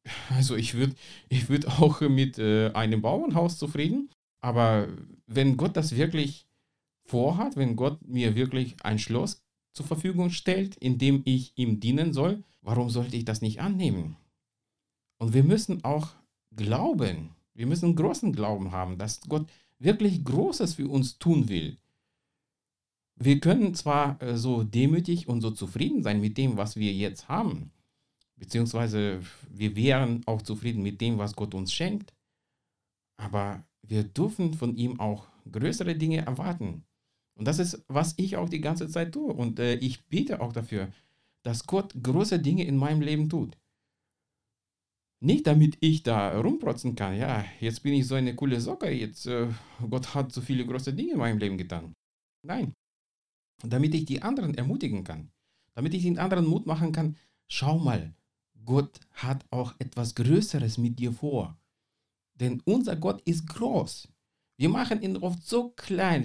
Also 0.31 0.55
ich 0.55 0.75
würde 0.75 0.95
ich 1.28 1.49
würd 1.49 1.66
auch 1.66 2.00
mit 2.00 2.38
äh, 2.38 2.71
einem 2.75 3.02
Bauernhaus 3.02 3.59
zufrieden, 3.59 4.09
aber 4.40 4.88
wenn 5.26 5.57
Gott 5.57 5.76
das 5.76 5.97
wirklich 5.97 6.47
vorhat, 7.05 7.57
wenn 7.57 7.75
Gott 7.75 8.07
mir 8.07 8.37
wirklich 8.37 8.76
ein 8.85 9.00
Schloss 9.00 9.43
zur 9.73 9.85
Verfügung 9.85 10.31
stellt, 10.31 10.76
in 10.76 10.99
dem 10.99 11.23
ich 11.25 11.52
ihm 11.57 11.81
dienen 11.81 12.12
soll, 12.12 12.45
warum 12.62 12.88
sollte 12.88 13.16
ich 13.16 13.25
das 13.25 13.43
nicht 13.43 13.61
annehmen? 13.61 14.16
Und 15.18 15.32
wir 15.35 15.44
müssen 15.44 15.85
auch 15.85 16.08
glauben, 16.54 17.30
wir 17.54 17.66
müssen 17.66 17.96
großen 17.96 18.32
Glauben 18.32 18.73
haben, 18.73 18.99
dass 18.99 19.20
Gott 19.23 19.46
wirklich 19.78 20.25
Großes 20.25 20.75
für 20.75 20.88
uns 20.88 21.18
tun 21.18 21.49
will. 21.49 21.78
Wir 23.18 23.40
können 23.40 23.75
zwar 23.75 24.20
äh, 24.23 24.37
so 24.37 24.62
demütig 24.62 25.28
und 25.28 25.40
so 25.40 25.50
zufrieden 25.50 26.02
sein 26.02 26.20
mit 26.20 26.37
dem, 26.37 26.56
was 26.56 26.76
wir 26.76 26.92
jetzt 26.92 27.28
haben, 27.28 27.70
beziehungsweise 28.37 29.20
wir 29.49 29.75
wären 29.75 30.23
auch 30.26 30.42
zufrieden 30.42 30.82
mit 30.82 31.00
dem, 31.00 31.16
was 31.16 31.35
Gott 31.35 31.54
uns 31.54 31.73
schenkt, 31.73 32.12
aber 33.16 33.64
wir 33.82 34.04
dürfen 34.04 34.52
von 34.52 34.76
ihm 34.76 35.00
auch 35.00 35.28
größere 35.50 35.96
Dinge 35.96 36.26
erwarten. 36.26 36.85
Und 37.35 37.46
das 37.46 37.58
ist, 37.58 37.85
was 37.88 38.14
ich 38.16 38.37
auch 38.37 38.49
die 38.49 38.61
ganze 38.61 38.88
Zeit 38.88 39.12
tue. 39.12 39.32
Und 39.32 39.58
äh, 39.58 39.75
ich 39.76 40.04
bete 40.06 40.40
auch 40.40 40.52
dafür, 40.52 40.88
dass 41.42 41.66
Gott 41.66 41.94
große 42.02 42.38
Dinge 42.38 42.64
in 42.64 42.76
meinem 42.76 43.02
Leben 43.02 43.28
tut. 43.28 43.56
Nicht 45.26 45.49
damit 45.49 45.76
ich 45.80 46.04
da 46.04 46.38
rumprotzen 46.40 46.95
kann, 46.95 47.16
ja, 47.16 47.45
jetzt 47.59 47.83
bin 47.83 47.95
ich 47.95 48.06
so 48.06 48.14
eine 48.14 48.37
coole 48.37 48.61
Socke, 48.61 48.88
jetzt 48.88 49.26
äh, 49.26 49.49
Gott 49.90 50.14
hat 50.14 50.30
so 50.30 50.40
viele 50.40 50.64
große 50.64 50.95
Dinge 50.95 51.14
in 51.14 51.18
meinem 51.18 51.38
Leben 51.38 51.59
getan. 51.59 51.95
Nein, 52.47 52.73
damit 53.64 53.92
ich 53.97 54.04
die 54.04 54.23
anderen 54.23 54.54
ermutigen 54.54 55.02
kann, 55.02 55.33
damit 55.75 55.95
ich 55.95 56.04
den 56.04 56.21
anderen 56.21 56.47
Mut 56.47 56.66
machen 56.66 56.92
kann, 56.92 57.16
schau 57.49 57.76
mal, 57.76 58.14
Gott 58.64 59.00
hat 59.14 59.45
auch 59.50 59.75
etwas 59.80 60.14
Größeres 60.14 60.78
mit 60.78 61.00
dir 61.00 61.12
vor. 61.12 61.59
Denn 62.38 62.62
unser 62.64 62.95
Gott 62.95 63.21
ist 63.23 63.49
groß. 63.49 64.06
Wir 64.59 64.68
machen 64.68 65.02
ihn 65.02 65.16
oft 65.16 65.45
so 65.45 65.71
klein. 65.71 66.25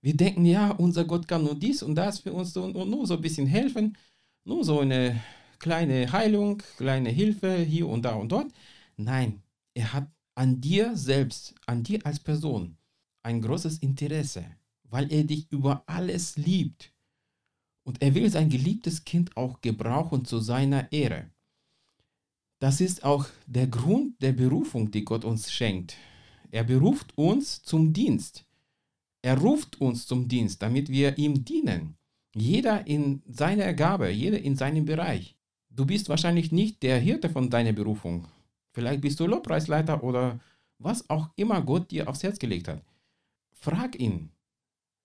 Wir 0.00 0.16
denken, 0.16 0.46
ja, 0.46 0.72
unser 0.72 1.04
Gott 1.04 1.28
kann 1.28 1.44
nur 1.44 1.54
dies 1.54 1.80
und 1.84 1.94
das 1.94 2.18
für 2.18 2.32
uns 2.32 2.56
und 2.56 2.74
nur 2.74 3.06
so 3.06 3.14
ein 3.14 3.22
bisschen 3.22 3.46
helfen. 3.46 3.96
Nur 4.44 4.64
so 4.64 4.80
eine 4.80 5.22
kleine 5.62 6.10
Heilung, 6.10 6.60
kleine 6.76 7.08
Hilfe 7.08 7.56
hier 7.56 7.88
und 7.88 8.02
da 8.02 8.16
und 8.16 8.30
dort. 8.32 8.52
Nein, 8.96 9.42
er 9.74 9.92
hat 9.94 10.10
an 10.34 10.60
dir 10.60 10.96
selbst, 10.96 11.54
an 11.66 11.82
dir 11.84 12.04
als 12.04 12.18
Person 12.18 12.76
ein 13.22 13.40
großes 13.40 13.78
Interesse, 13.78 14.44
weil 14.82 15.10
er 15.12 15.24
dich 15.24 15.50
über 15.50 15.84
alles 15.86 16.36
liebt. 16.36 16.92
Und 17.84 18.02
er 18.02 18.14
will 18.14 18.28
sein 18.28 18.48
geliebtes 18.48 19.04
Kind 19.04 19.36
auch 19.36 19.60
gebrauchen 19.60 20.24
zu 20.24 20.40
seiner 20.40 20.90
Ehre. 20.92 21.30
Das 22.58 22.80
ist 22.80 23.04
auch 23.04 23.26
der 23.46 23.68
Grund 23.68 24.20
der 24.20 24.32
Berufung, 24.32 24.90
die 24.90 25.04
Gott 25.04 25.24
uns 25.24 25.52
schenkt. 25.52 25.96
Er 26.50 26.64
beruft 26.64 27.16
uns 27.16 27.62
zum 27.62 27.92
Dienst. 27.92 28.44
Er 29.22 29.38
ruft 29.38 29.80
uns 29.80 30.06
zum 30.06 30.28
Dienst, 30.28 30.60
damit 30.60 30.88
wir 30.88 31.16
ihm 31.18 31.44
dienen. 31.44 31.96
Jeder 32.34 32.86
in 32.86 33.22
seiner 33.26 33.72
Gabe, 33.74 34.10
jeder 34.10 34.40
in 34.40 34.56
seinem 34.56 34.84
Bereich. 34.84 35.36
Du 35.74 35.86
bist 35.86 36.10
wahrscheinlich 36.10 36.52
nicht 36.52 36.82
der 36.82 36.98
Hirte 36.98 37.30
von 37.30 37.48
deiner 37.48 37.72
Berufung. 37.72 38.28
Vielleicht 38.72 39.00
bist 39.00 39.18
du 39.20 39.26
Lobpreisleiter 39.26 40.04
oder 40.04 40.38
was 40.78 41.08
auch 41.08 41.30
immer 41.36 41.62
Gott 41.62 41.90
dir 41.90 42.08
aufs 42.08 42.22
Herz 42.22 42.38
gelegt 42.38 42.68
hat. 42.68 42.82
Frag 43.52 43.98
ihn. 43.98 44.30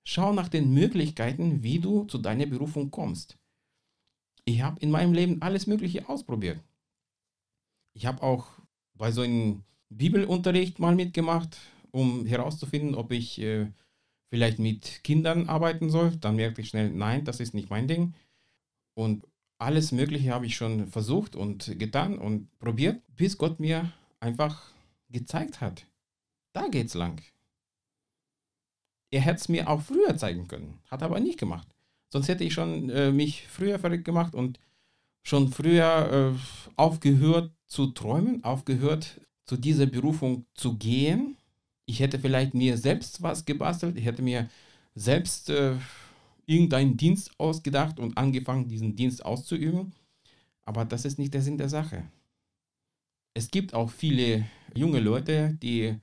Schau 0.04 0.34
nach 0.34 0.50
den 0.50 0.74
Möglichkeiten, 0.74 1.64
wie 1.64 1.80
du 1.80 2.04
zu 2.06 2.18
deiner 2.18 2.46
Berufung 2.46 2.92
kommst. 2.92 3.38
Ich 4.44 4.62
habe 4.62 4.80
in 4.82 4.92
meinem 4.92 5.14
Leben 5.14 5.42
alles 5.42 5.68
Mögliche 5.68 6.08
ausprobiert. 6.10 6.60
Ich 7.94 8.06
habe 8.06 8.22
auch 8.22 8.48
bei 8.94 9.12
so 9.12 9.22
einem 9.22 9.64
Bibelunterricht 9.90 10.80
mal 10.80 10.96
mitgemacht, 10.96 11.58
um 11.92 12.26
herauszufinden, 12.26 12.96
ob 12.96 13.12
ich 13.12 13.40
äh, 13.40 13.68
vielleicht 14.30 14.60
mit 14.60 15.04
Kindern 15.04 15.48
arbeiten 15.48 15.90
soll. 15.90 16.16
Dann 16.18 16.36
merkte 16.36 16.62
ich 16.62 16.70
schnell, 16.70 16.90
nein, 16.90 17.24
das 17.24 17.40
ist 17.40 17.54
nicht 17.54 17.70
mein 17.70 17.88
Ding. 17.88 18.14
Und 18.96 19.26
alles 19.58 19.92
Mögliche 19.92 20.34
habe 20.34 20.46
ich 20.46 20.56
schon 20.56 20.88
versucht 20.88 21.36
und 21.36 21.80
getan 21.80 22.18
und 22.18 22.48
probiert, 22.60 23.02
bis 23.16 23.38
Gott 23.38 23.60
mir 23.60 23.92
einfach 24.20 24.72
gezeigt 25.10 25.62
hat. 25.62 25.86
Da 26.54 26.68
geht's 26.68 26.94
lang. 26.94 27.22
Er 29.10 29.22
hätte 29.22 29.40
es 29.40 29.50
mir 29.50 29.70
auch 29.70 29.82
früher 29.82 30.18
zeigen 30.18 30.48
können, 30.48 30.80
hat 30.90 31.02
aber 31.02 31.20
nicht 31.20 31.40
gemacht. 31.40 31.68
Sonst 32.12 32.28
hätte 32.28 32.44
ich 32.44 32.54
schon 32.54 32.90
äh, 32.90 33.12
mich 33.12 33.48
früher 33.48 33.80
verrückt 33.80 34.06
gemacht 34.06 34.36
und 34.36 34.60
schon 35.24 35.52
früher 35.52 36.34
äh, 36.36 36.40
aufgehört 36.76 37.52
zu 37.68 37.88
träumen, 37.88 38.44
aufgehört 38.44 39.22
zu 39.46 39.58
dieser 39.58 39.86
Berufung 39.86 40.46
zu 40.54 40.78
gehen. 40.78 41.38
Ich 41.86 42.00
hätte 42.00 42.20
vielleicht 42.20 42.54
mir 42.54 42.78
selbst 42.78 43.22
was 43.22 43.46
gebastelt, 43.46 43.98
ich 43.98 44.06
hätte 44.06 44.22
mir 44.22 44.50
selbst 44.96 45.50
äh, 45.50 45.76
irgendeinen 46.48 46.98
Dienst 46.98 47.32
ausgedacht 47.40 48.00
und 48.00 48.18
angefangen, 48.18 48.68
diesen 48.68 48.96
Dienst 48.96 49.24
auszuüben. 49.24 49.94
Aber 50.66 50.86
das 50.86 51.06
ist 51.06 51.20
nicht 51.20 51.34
der 51.34 51.42
Sinn 51.42 51.58
der 51.58 51.70
Sache. 51.70 52.10
Es 53.36 53.52
gibt 53.52 53.74
auch 53.74 53.92
viele 53.92 54.46
junge 54.74 55.00
Leute, 55.00 55.58
die 55.62 55.96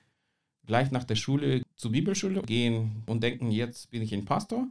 gleich 0.66 0.90
nach 0.90 1.04
der 1.04 1.16
Schule 1.16 1.62
zur 1.74 1.90
Bibelschule 1.90 2.42
gehen 2.42 3.02
und 3.06 3.22
denken, 3.22 3.50
jetzt 3.50 3.90
bin 3.90 4.02
ich 4.02 4.14
ein 4.14 4.24
Pastor. 4.24 4.68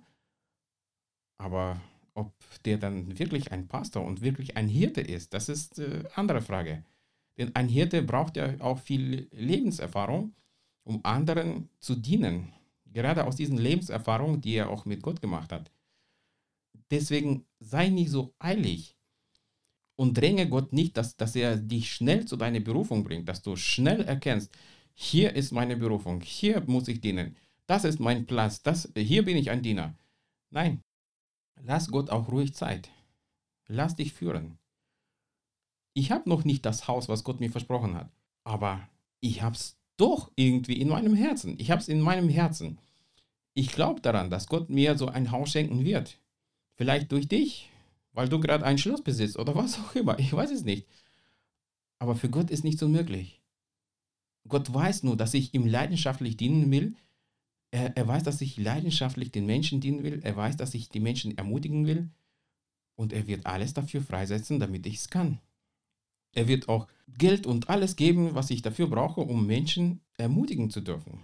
Aber 1.38 1.82
ob 2.13 2.32
der 2.63 2.77
dann 2.77 3.20
wirklich 3.20 3.51
ein 3.51 3.68
Pastor 3.68 4.06
und 4.06 4.22
wirklich 4.22 4.56
ein 4.56 4.68
Hirte 4.68 5.01
ist, 5.01 5.34
das 5.34 5.50
ist 5.50 5.80
eine 5.80 6.03
äh, 6.03 6.10
andere 6.15 6.42
Frage. 6.42 6.84
Denn 7.38 7.56
ein 7.56 7.68
Hirte 7.68 8.03
braucht 8.03 8.38
ja 8.38 8.53
auch 8.60 8.80
viel 8.80 9.27
Lebenserfahrung, 9.32 10.34
um 10.84 11.03
anderen 11.03 11.70
zu 11.80 11.96
dienen 11.96 12.53
Gerade 12.94 13.26
aus 13.26 13.36
diesen 13.36 13.58
Lebenserfahrungen, 13.58 14.40
die 14.42 14.54
er 14.54 14.70
auch 14.70 14.86
mit 14.86 15.02
Gott 15.02 15.22
gemacht 15.22 15.52
hat. 15.52 15.72
Deswegen 16.92 17.46
sei 17.60 17.90
nicht 17.90 18.12
so 18.12 18.36
eilig 18.40 18.96
und 19.96 20.18
dränge 20.18 20.48
Gott 20.48 20.74
nicht, 20.74 20.98
dass, 20.98 21.16
dass 21.18 21.36
er 21.36 21.58
dich 21.58 21.92
schnell 21.92 22.26
zu 22.26 22.38
deiner 22.38 22.60
Berufung 22.60 23.04
bringt, 23.04 23.28
dass 23.28 23.42
du 23.42 23.56
schnell 23.56 24.02
erkennst, 24.02 24.56
hier 24.96 25.36
ist 25.36 25.52
meine 25.52 25.76
Berufung, 25.76 26.22
hier 26.22 26.62
muss 26.68 26.88
ich 26.88 27.02
dienen, 27.02 27.36
das 27.66 27.84
ist 27.84 28.00
mein 28.00 28.26
Platz, 28.26 28.62
das, 28.62 28.92
hier 28.96 29.26
bin 29.26 29.38
ich 29.38 29.50
ein 29.50 29.64
Diener. 29.64 29.96
Nein, 30.52 30.82
lass 31.62 31.90
Gott 31.90 32.10
auch 32.10 32.28
ruhig 32.30 32.54
Zeit. 32.54 32.92
Lass 33.68 33.96
dich 33.96 34.14
führen. 34.14 34.60
Ich 35.96 36.12
habe 36.12 36.30
noch 36.30 36.44
nicht 36.44 36.66
das 36.66 36.88
Haus, 36.88 37.08
was 37.08 37.24
Gott 37.24 37.40
mir 37.40 37.52
versprochen 37.52 37.96
hat, 37.96 38.12
aber 38.44 38.88
ich 39.20 39.42
habe 39.42 39.56
es 39.56 39.78
doch 39.98 40.32
irgendwie 40.36 40.80
in 40.80 40.90
meinem 40.90 41.16
Herzen. 41.16 41.56
Ich 41.60 41.72
habe 41.72 41.82
es 41.82 41.88
in 41.88 42.02
meinem 42.02 42.30
Herzen. 42.30 42.80
Ich 43.54 43.72
glaube 43.72 44.02
daran, 44.02 44.30
dass 44.30 44.48
Gott 44.48 44.70
mir 44.70 44.98
so 44.98 45.08
ein 45.08 45.32
Haus 45.32 45.52
schenken 45.52 45.86
wird. 45.86 46.18
Vielleicht 46.76 47.12
durch 47.12 47.28
dich, 47.28 47.70
weil 48.12 48.30
du 48.30 48.40
gerade 48.40 48.66
ein 48.66 48.78
Schloss 48.78 49.04
besitzt 49.04 49.38
oder 49.38 49.56
was 49.56 49.80
auch 49.80 49.96
immer. 49.96 50.18
Ich 50.20 50.34
weiß 50.34 50.52
es 50.52 50.64
nicht. 50.64 50.88
Aber 52.00 52.16
für 52.16 52.30
Gott 52.30 52.50
ist 52.50 52.64
nichts 52.64 52.82
unmöglich. 52.82 53.42
Gott 54.48 54.74
weiß 54.74 55.04
nur, 55.04 55.16
dass 55.16 55.34
ich 55.34 55.54
ihm 55.54 55.66
leidenschaftlich 55.66 56.36
dienen 56.36 56.70
will. 56.72 56.96
Er, 57.72 57.96
er 57.96 58.08
weiß, 58.08 58.24
dass 58.24 58.42
ich 58.42 58.58
leidenschaftlich 58.58 59.32
den 59.32 59.46
Menschen 59.46 59.80
dienen 59.80 60.04
will. 60.04 60.20
Er 60.24 60.36
weiß, 60.36 60.58
dass 60.58 60.74
ich 60.74 60.90
die 60.90 61.00
Menschen 61.00 61.38
ermutigen 61.38 61.86
will. 61.86 62.10
Und 62.96 63.14
er 63.14 63.28
wird 63.28 63.46
alles 63.46 63.74
dafür 63.74 64.02
freisetzen, 64.02 64.60
damit 64.60 64.86
ich 64.86 64.96
es 64.96 65.10
kann. 65.10 65.40
Er 66.34 66.48
wird 66.48 66.68
auch 66.68 66.88
Geld 67.18 67.46
und 67.46 67.70
alles 67.70 67.96
geben, 67.96 68.34
was 68.34 68.50
ich 68.50 68.62
dafür 68.62 68.88
brauche, 68.88 69.22
um 69.22 69.46
Menschen 69.46 70.02
ermutigen 70.18 70.70
zu 70.70 70.82
dürfen. 70.82 71.20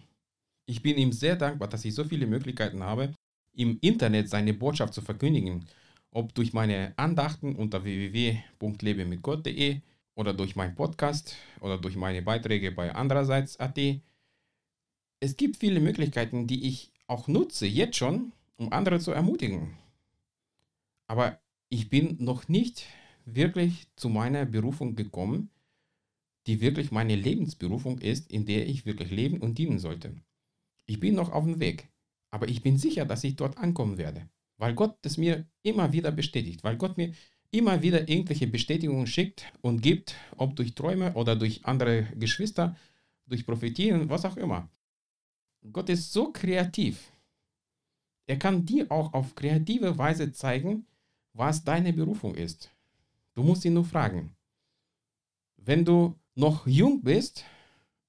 Ich 0.65 0.81
bin 0.81 0.97
ihm 0.97 1.11
sehr 1.11 1.35
dankbar, 1.35 1.67
dass 1.67 1.83
ich 1.83 1.95
so 1.95 2.03
viele 2.03 2.27
Möglichkeiten 2.27 2.83
habe, 2.83 3.13
im 3.53 3.79
Internet 3.81 4.29
seine 4.29 4.53
Botschaft 4.53 4.93
zu 4.93 5.01
verkündigen, 5.01 5.65
ob 6.11 6.35
durch 6.35 6.53
meine 6.53 6.93
Andachten 6.97 7.55
unter 7.55 7.83
www.lebemitgott.de 7.83 9.81
oder 10.15 10.33
durch 10.33 10.55
meinen 10.55 10.75
Podcast 10.75 11.35
oder 11.61 11.77
durch 11.77 11.95
meine 11.95 12.21
Beiträge 12.21 12.71
bei 12.71 12.93
andererseits.at. 12.93 13.79
Es 15.19 15.37
gibt 15.37 15.57
viele 15.57 15.79
Möglichkeiten, 15.79 16.45
die 16.45 16.67
ich 16.67 16.91
auch 17.07 17.27
nutze, 17.27 17.65
jetzt 17.65 17.97
schon, 17.97 18.31
um 18.57 18.71
andere 18.71 18.99
zu 18.99 19.11
ermutigen. 19.11 19.75
Aber 21.07 21.39
ich 21.69 21.89
bin 21.89 22.17
noch 22.19 22.47
nicht 22.47 22.85
wirklich 23.35 23.87
zu 23.95 24.09
meiner 24.09 24.45
Berufung 24.45 24.95
gekommen, 24.95 25.49
die 26.47 26.61
wirklich 26.61 26.91
meine 26.91 27.15
Lebensberufung 27.15 27.99
ist, 27.99 28.31
in 28.31 28.45
der 28.45 28.67
ich 28.67 28.85
wirklich 28.85 29.11
leben 29.11 29.39
und 29.39 29.57
dienen 29.57 29.79
sollte. 29.79 30.15
Ich 30.85 30.99
bin 30.99 31.15
noch 31.15 31.31
auf 31.31 31.43
dem 31.43 31.59
Weg, 31.59 31.89
aber 32.31 32.47
ich 32.47 32.61
bin 32.61 32.77
sicher, 32.77 33.05
dass 33.05 33.23
ich 33.23 33.35
dort 33.35 33.57
ankommen 33.57 33.97
werde, 33.97 34.29
weil 34.57 34.73
Gott 34.73 34.97
es 35.05 35.17
mir 35.17 35.47
immer 35.61 35.93
wieder 35.93 36.11
bestätigt, 36.11 36.63
weil 36.63 36.77
Gott 36.77 36.97
mir 36.97 37.13
immer 37.51 37.81
wieder 37.81 38.07
irgendwelche 38.07 38.47
Bestätigungen 38.47 39.07
schickt 39.07 39.51
und 39.61 39.81
gibt, 39.81 40.15
ob 40.37 40.55
durch 40.55 40.75
Träume 40.75 41.13
oder 41.13 41.35
durch 41.35 41.65
andere 41.65 42.03
Geschwister, 42.15 42.75
durch 43.25 43.45
Prophetien, 43.45 44.09
was 44.09 44.25
auch 44.25 44.37
immer. 44.37 44.69
Gott 45.71 45.89
ist 45.89 46.13
so 46.13 46.31
kreativ. 46.31 47.11
Er 48.27 48.37
kann 48.37 48.65
dir 48.65 48.91
auch 48.91 49.13
auf 49.13 49.35
kreative 49.35 49.97
Weise 49.97 50.31
zeigen, 50.31 50.85
was 51.33 51.63
deine 51.63 51.93
Berufung 51.93 52.35
ist. 52.35 52.71
Du 53.39 53.45
musst 53.45 53.63
ihn 53.63 53.73
nur 53.73 53.85
fragen. 53.85 54.35
Wenn 55.55 55.85
du 55.85 56.19
noch 56.35 56.67
jung 56.67 57.03
bist 57.03 57.45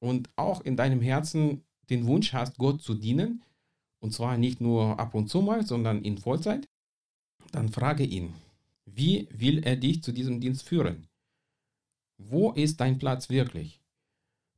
und 0.00 0.28
auch 0.34 0.60
in 0.62 0.76
deinem 0.76 1.00
Herzen 1.00 1.62
den 1.88 2.04
Wunsch 2.08 2.32
hast, 2.32 2.58
Gott 2.58 2.82
zu 2.82 2.94
dienen, 2.94 3.44
und 4.00 4.12
zwar 4.12 4.36
nicht 4.36 4.60
nur 4.60 4.98
ab 4.98 5.14
und 5.14 5.28
zu 5.28 5.40
mal, 5.40 5.64
sondern 5.64 6.02
in 6.02 6.18
Vollzeit, 6.18 6.68
dann 7.52 7.68
frage 7.68 8.02
ihn, 8.02 8.34
wie 8.86 9.28
will 9.30 9.62
er 9.62 9.76
dich 9.76 10.02
zu 10.02 10.10
diesem 10.10 10.40
Dienst 10.40 10.64
führen? 10.64 11.06
Wo 12.18 12.50
ist 12.50 12.80
dein 12.80 12.98
Platz 12.98 13.30
wirklich? 13.30 13.80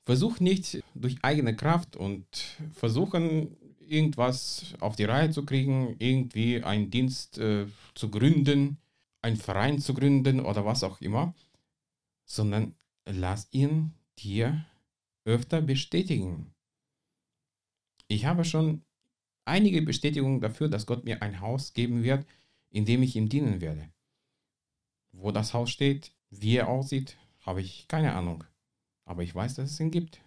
Versuch 0.07 0.41
nicht 0.41 0.83
durch 0.95 1.19
eigene 1.21 1.55
Kraft 1.55 1.97
und 1.97 2.25
versuchen, 2.73 3.59
irgendwas 3.87 4.73
auf 4.81 4.97
die 4.97 5.05
Reihe 5.05 5.31
zu 5.31 5.45
kriegen, 5.45 5.97
irgendwie 5.99 6.65
einen 6.65 6.89
Dienst 6.89 7.37
äh, 7.37 7.67
zu 7.95 8.09
gründen, 8.09 8.79
einen 9.23 9.37
Verein 9.37 9.79
zu 9.79 9.95
gründen 9.95 10.41
oder 10.41 10.65
was 10.65 10.83
auch 10.85 11.01
immer, 11.01 11.35
sondern 12.25 12.75
lass 13.07 13.49
ihn 13.53 13.93
dir 14.19 14.67
öfter 15.25 15.63
bestätigen. 15.63 16.53
Ich 18.09 18.27
habe 18.27 18.45
schon 18.45 18.83
einige 19.45 19.83
Bestätigungen 19.83 20.41
dafür, 20.41 20.69
dass 20.69 20.87
Gott 20.87 21.05
mir 21.05 21.23
ein 21.23 21.41
Haus 21.41 21.73
geben 21.73 22.03
wird, 22.03 22.27
in 22.71 22.85
dem 22.85 23.03
ich 23.03 23.17
ihm 23.17 23.29
dienen 23.29 23.61
werde. 23.61 23.89
Wo 25.13 25.31
das 25.31 25.55
Haus 25.55 25.71
steht, 25.71 26.13
wie 26.31 26.57
er 26.57 26.69
aussieht, 26.69 27.17
habe 27.41 27.61
ich 27.61 27.87
keine 27.89 28.15
Ahnung. 28.15 28.45
Aber 29.05 29.23
ich 29.23 29.35
weiß, 29.35 29.55
dass 29.55 29.71
es 29.73 29.81
ihn 29.81 29.91
gibt. 29.91 30.21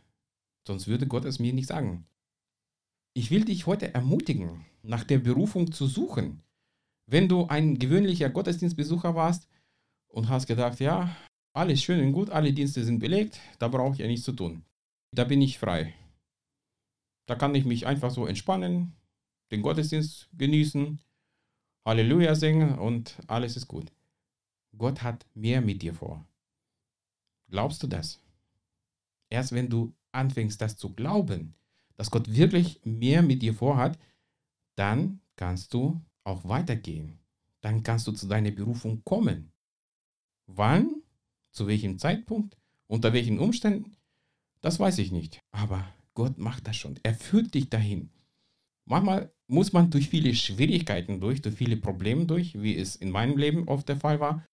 Sonst 0.67 0.87
würde 0.87 1.07
Gott 1.07 1.25
es 1.25 1.39
mir 1.39 1.53
nicht 1.53 1.67
sagen. 1.67 2.05
Ich 3.13 3.31
will 3.31 3.45
dich 3.45 3.65
heute 3.65 3.93
ermutigen, 3.93 4.65
nach 4.83 5.03
der 5.03 5.19
Berufung 5.19 5.71
zu 5.71 5.87
suchen. 5.87 6.41
Wenn 7.07 7.27
du 7.27 7.47
ein 7.47 7.77
gewöhnlicher 7.77 8.29
Gottesdienstbesucher 8.29 9.15
warst 9.15 9.47
und 10.07 10.29
hast 10.29 10.47
gedacht, 10.47 10.79
ja, 10.79 11.15
alles 11.53 11.83
schön 11.83 12.05
und 12.05 12.13
gut, 12.13 12.29
alle 12.29 12.51
Dienste 12.51 12.83
sind 12.83 12.99
belegt, 12.99 13.39
da 13.59 13.67
brauche 13.67 13.93
ich 13.93 13.99
ja 13.99 14.07
nichts 14.07 14.25
zu 14.25 14.33
tun. 14.33 14.63
Da 15.11 15.23
bin 15.23 15.41
ich 15.41 15.59
frei. 15.59 15.93
Da 17.27 17.35
kann 17.35 17.55
ich 17.55 17.65
mich 17.65 17.85
einfach 17.85 18.11
so 18.11 18.25
entspannen, 18.25 18.93
den 19.51 19.61
Gottesdienst 19.61 20.29
genießen, 20.33 20.99
Halleluja 21.85 22.35
singen 22.35 22.77
und 22.77 23.17
alles 23.27 23.55
ist 23.55 23.67
gut. 23.67 23.91
Gott 24.77 25.03
hat 25.03 25.25
mehr 25.33 25.61
mit 25.61 25.81
dir 25.81 25.93
vor. 25.93 26.25
Glaubst 27.49 27.83
du 27.83 27.87
das? 27.87 28.19
Erst 29.29 29.51
wenn 29.51 29.69
du 29.69 29.93
anfängst, 30.11 30.59
das 30.61 30.77
zu 30.77 30.93
glauben, 30.93 31.53
dass 31.95 32.11
Gott 32.11 32.33
wirklich 32.33 32.81
mehr 32.83 33.21
mit 33.21 33.41
dir 33.41 33.53
vorhat, 33.53 33.97
dann 34.75 35.21
kannst 35.35 35.73
du 35.73 36.01
auch 36.25 36.43
weitergehen. 36.47 37.19
Dann 37.61 37.83
kannst 37.83 38.07
du 38.07 38.11
zu 38.11 38.27
deiner 38.27 38.51
Berufung 38.51 39.03
kommen. 39.03 39.51
Wann, 40.47 41.01
zu 41.51 41.67
welchem 41.67 41.97
Zeitpunkt, 41.97 42.57
unter 42.87 43.13
welchen 43.13 43.39
Umständen, 43.39 43.95
das 44.61 44.79
weiß 44.79 44.97
ich 44.99 45.11
nicht. 45.11 45.39
Aber 45.51 45.87
Gott 46.13 46.37
macht 46.37 46.67
das 46.67 46.77
schon. 46.77 46.99
Er 47.03 47.13
führt 47.13 47.53
dich 47.53 47.69
dahin. 47.69 48.09
Manchmal 48.85 49.31
muss 49.47 49.73
man 49.73 49.89
durch 49.89 50.09
viele 50.09 50.33
Schwierigkeiten 50.33 51.19
durch, 51.19 51.41
durch 51.41 51.55
viele 51.55 51.77
Probleme 51.77 52.25
durch, 52.25 52.61
wie 52.61 52.75
es 52.75 52.95
in 52.95 53.11
meinem 53.11 53.37
Leben 53.37 53.67
oft 53.67 53.89
der 53.89 53.97
Fall 53.97 54.19
war. 54.19 54.45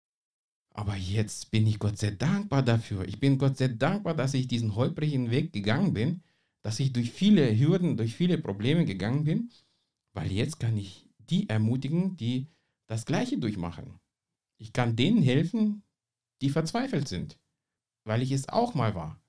Aber 0.73 0.95
jetzt 0.95 1.51
bin 1.51 1.67
ich 1.67 1.79
Gott 1.79 1.97
sehr 1.97 2.11
dankbar 2.11 2.63
dafür. 2.63 3.05
Ich 3.07 3.19
bin 3.19 3.37
Gott 3.37 3.57
sehr 3.57 3.69
dankbar, 3.69 4.15
dass 4.15 4.33
ich 4.33 4.47
diesen 4.47 4.75
holprigen 4.75 5.29
Weg 5.31 5.51
gegangen 5.51 5.93
bin, 5.93 6.21
dass 6.61 6.79
ich 6.79 6.93
durch 6.93 7.11
viele 7.11 7.57
Hürden, 7.57 7.97
durch 7.97 8.15
viele 8.15 8.37
Probleme 8.37 8.85
gegangen 8.85 9.25
bin, 9.25 9.49
weil 10.13 10.31
jetzt 10.31 10.59
kann 10.59 10.77
ich 10.77 11.10
die 11.31 11.49
ermutigen, 11.49 12.17
die 12.17 12.47
das 12.87 13.05
Gleiche 13.05 13.37
durchmachen. 13.39 13.99
Ich 14.57 14.73
kann 14.73 14.95
denen 14.95 15.23
helfen, 15.23 15.83
die 16.41 16.49
verzweifelt 16.49 17.07
sind, 17.07 17.39
weil 18.03 18.21
ich 18.21 18.31
es 18.31 18.49
auch 18.49 18.75
mal 18.75 18.95
war. 18.95 19.19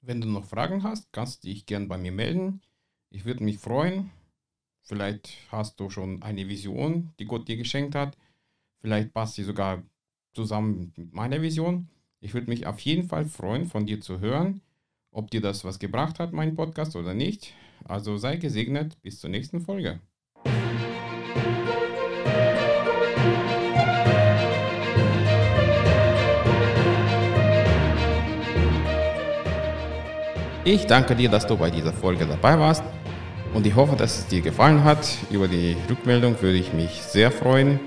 Wenn 0.00 0.20
du 0.20 0.28
noch 0.28 0.46
Fragen 0.46 0.82
hast, 0.82 1.12
kannst 1.12 1.44
du 1.44 1.48
dich 1.48 1.66
gern 1.66 1.88
bei 1.88 1.98
mir 1.98 2.12
melden. 2.12 2.60
Ich 3.10 3.24
würde 3.24 3.44
mich 3.44 3.58
freuen. 3.58 4.10
Vielleicht 4.82 5.38
hast 5.50 5.80
du 5.80 5.88
schon 5.88 6.22
eine 6.22 6.48
Vision, 6.48 7.12
die 7.18 7.24
Gott 7.24 7.48
dir 7.48 7.56
geschenkt 7.56 7.94
hat. 7.94 8.16
Vielleicht 8.80 9.14
passt 9.14 9.34
sie 9.34 9.44
sogar 9.44 9.82
zusammen 10.34 10.92
mit 10.96 11.14
meiner 11.14 11.40
Vision. 11.40 11.88
Ich 12.20 12.34
würde 12.34 12.50
mich 12.50 12.66
auf 12.66 12.80
jeden 12.80 13.08
Fall 13.08 13.24
freuen, 13.24 13.66
von 13.66 13.86
dir 13.86 14.00
zu 14.00 14.20
hören, 14.20 14.60
ob 15.10 15.30
dir 15.30 15.40
das 15.40 15.64
was 15.64 15.78
gebracht 15.78 16.18
hat, 16.18 16.32
mein 16.32 16.54
Podcast 16.54 16.96
oder 16.96 17.14
nicht. 17.14 17.54
Also 17.84 18.16
sei 18.16 18.36
gesegnet, 18.36 19.00
bis 19.00 19.20
zur 19.20 19.30
nächsten 19.30 19.60
Folge. 19.60 20.00
Ich 30.66 30.86
danke 30.86 31.14
dir, 31.14 31.28
dass 31.28 31.46
du 31.46 31.58
bei 31.58 31.70
dieser 31.70 31.92
Folge 31.92 32.24
dabei 32.24 32.58
warst 32.58 32.82
und 33.52 33.66
ich 33.66 33.76
hoffe, 33.76 33.96
dass 33.96 34.20
es 34.20 34.26
dir 34.28 34.40
gefallen 34.40 34.82
hat. 34.82 35.06
Über 35.30 35.46
die 35.46 35.76
Rückmeldung 35.90 36.40
würde 36.40 36.56
ich 36.56 36.72
mich 36.72 37.02
sehr 37.02 37.30
freuen. 37.30 37.80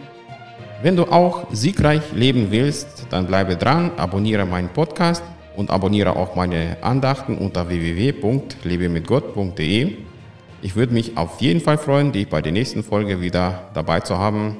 Wenn 0.83 0.95
du 0.95 1.05
auch 1.05 1.47
siegreich 1.51 2.03
leben 2.13 2.51
willst, 2.51 3.07
dann 3.09 3.25
bleibe 3.25 3.55
dran, 3.55 3.89
abonniere 3.97 4.45
meinen 4.45 4.69
Podcast 4.69 5.23
und 5.55 5.71
abonniere 5.71 6.15
auch 6.15 6.35
meine 6.35 6.77
Andachten 6.81 7.39
unter 7.39 7.67
www.lebemitgott.de. 7.67 9.93
Ich 10.61 10.75
würde 10.75 10.93
mich 10.93 11.17
auf 11.17 11.41
jeden 11.41 11.61
Fall 11.61 11.79
freuen, 11.79 12.11
dich 12.11 12.29
bei 12.29 12.43
der 12.43 12.51
nächsten 12.51 12.83
Folge 12.83 13.21
wieder 13.21 13.69
dabei 13.73 14.01
zu 14.01 14.19
haben. 14.19 14.55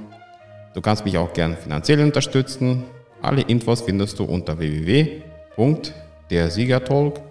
Du 0.74 0.82
kannst 0.82 1.06
mich 1.06 1.20
auch 1.20 1.34
gern 1.34 1.56
finanziell 1.56 2.02
unterstützen. 2.02 2.86
Alle 3.22 3.42
Infos 3.42 3.82
findest 3.82 4.18
du 4.18 4.24
unter 4.24 4.58
www.dersiegertalk.de. 4.58 7.27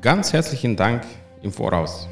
Ganz 0.00 0.32
herzlichen 0.32 0.76
Dank 0.76 1.02
im 1.42 1.52
Voraus. 1.52 2.08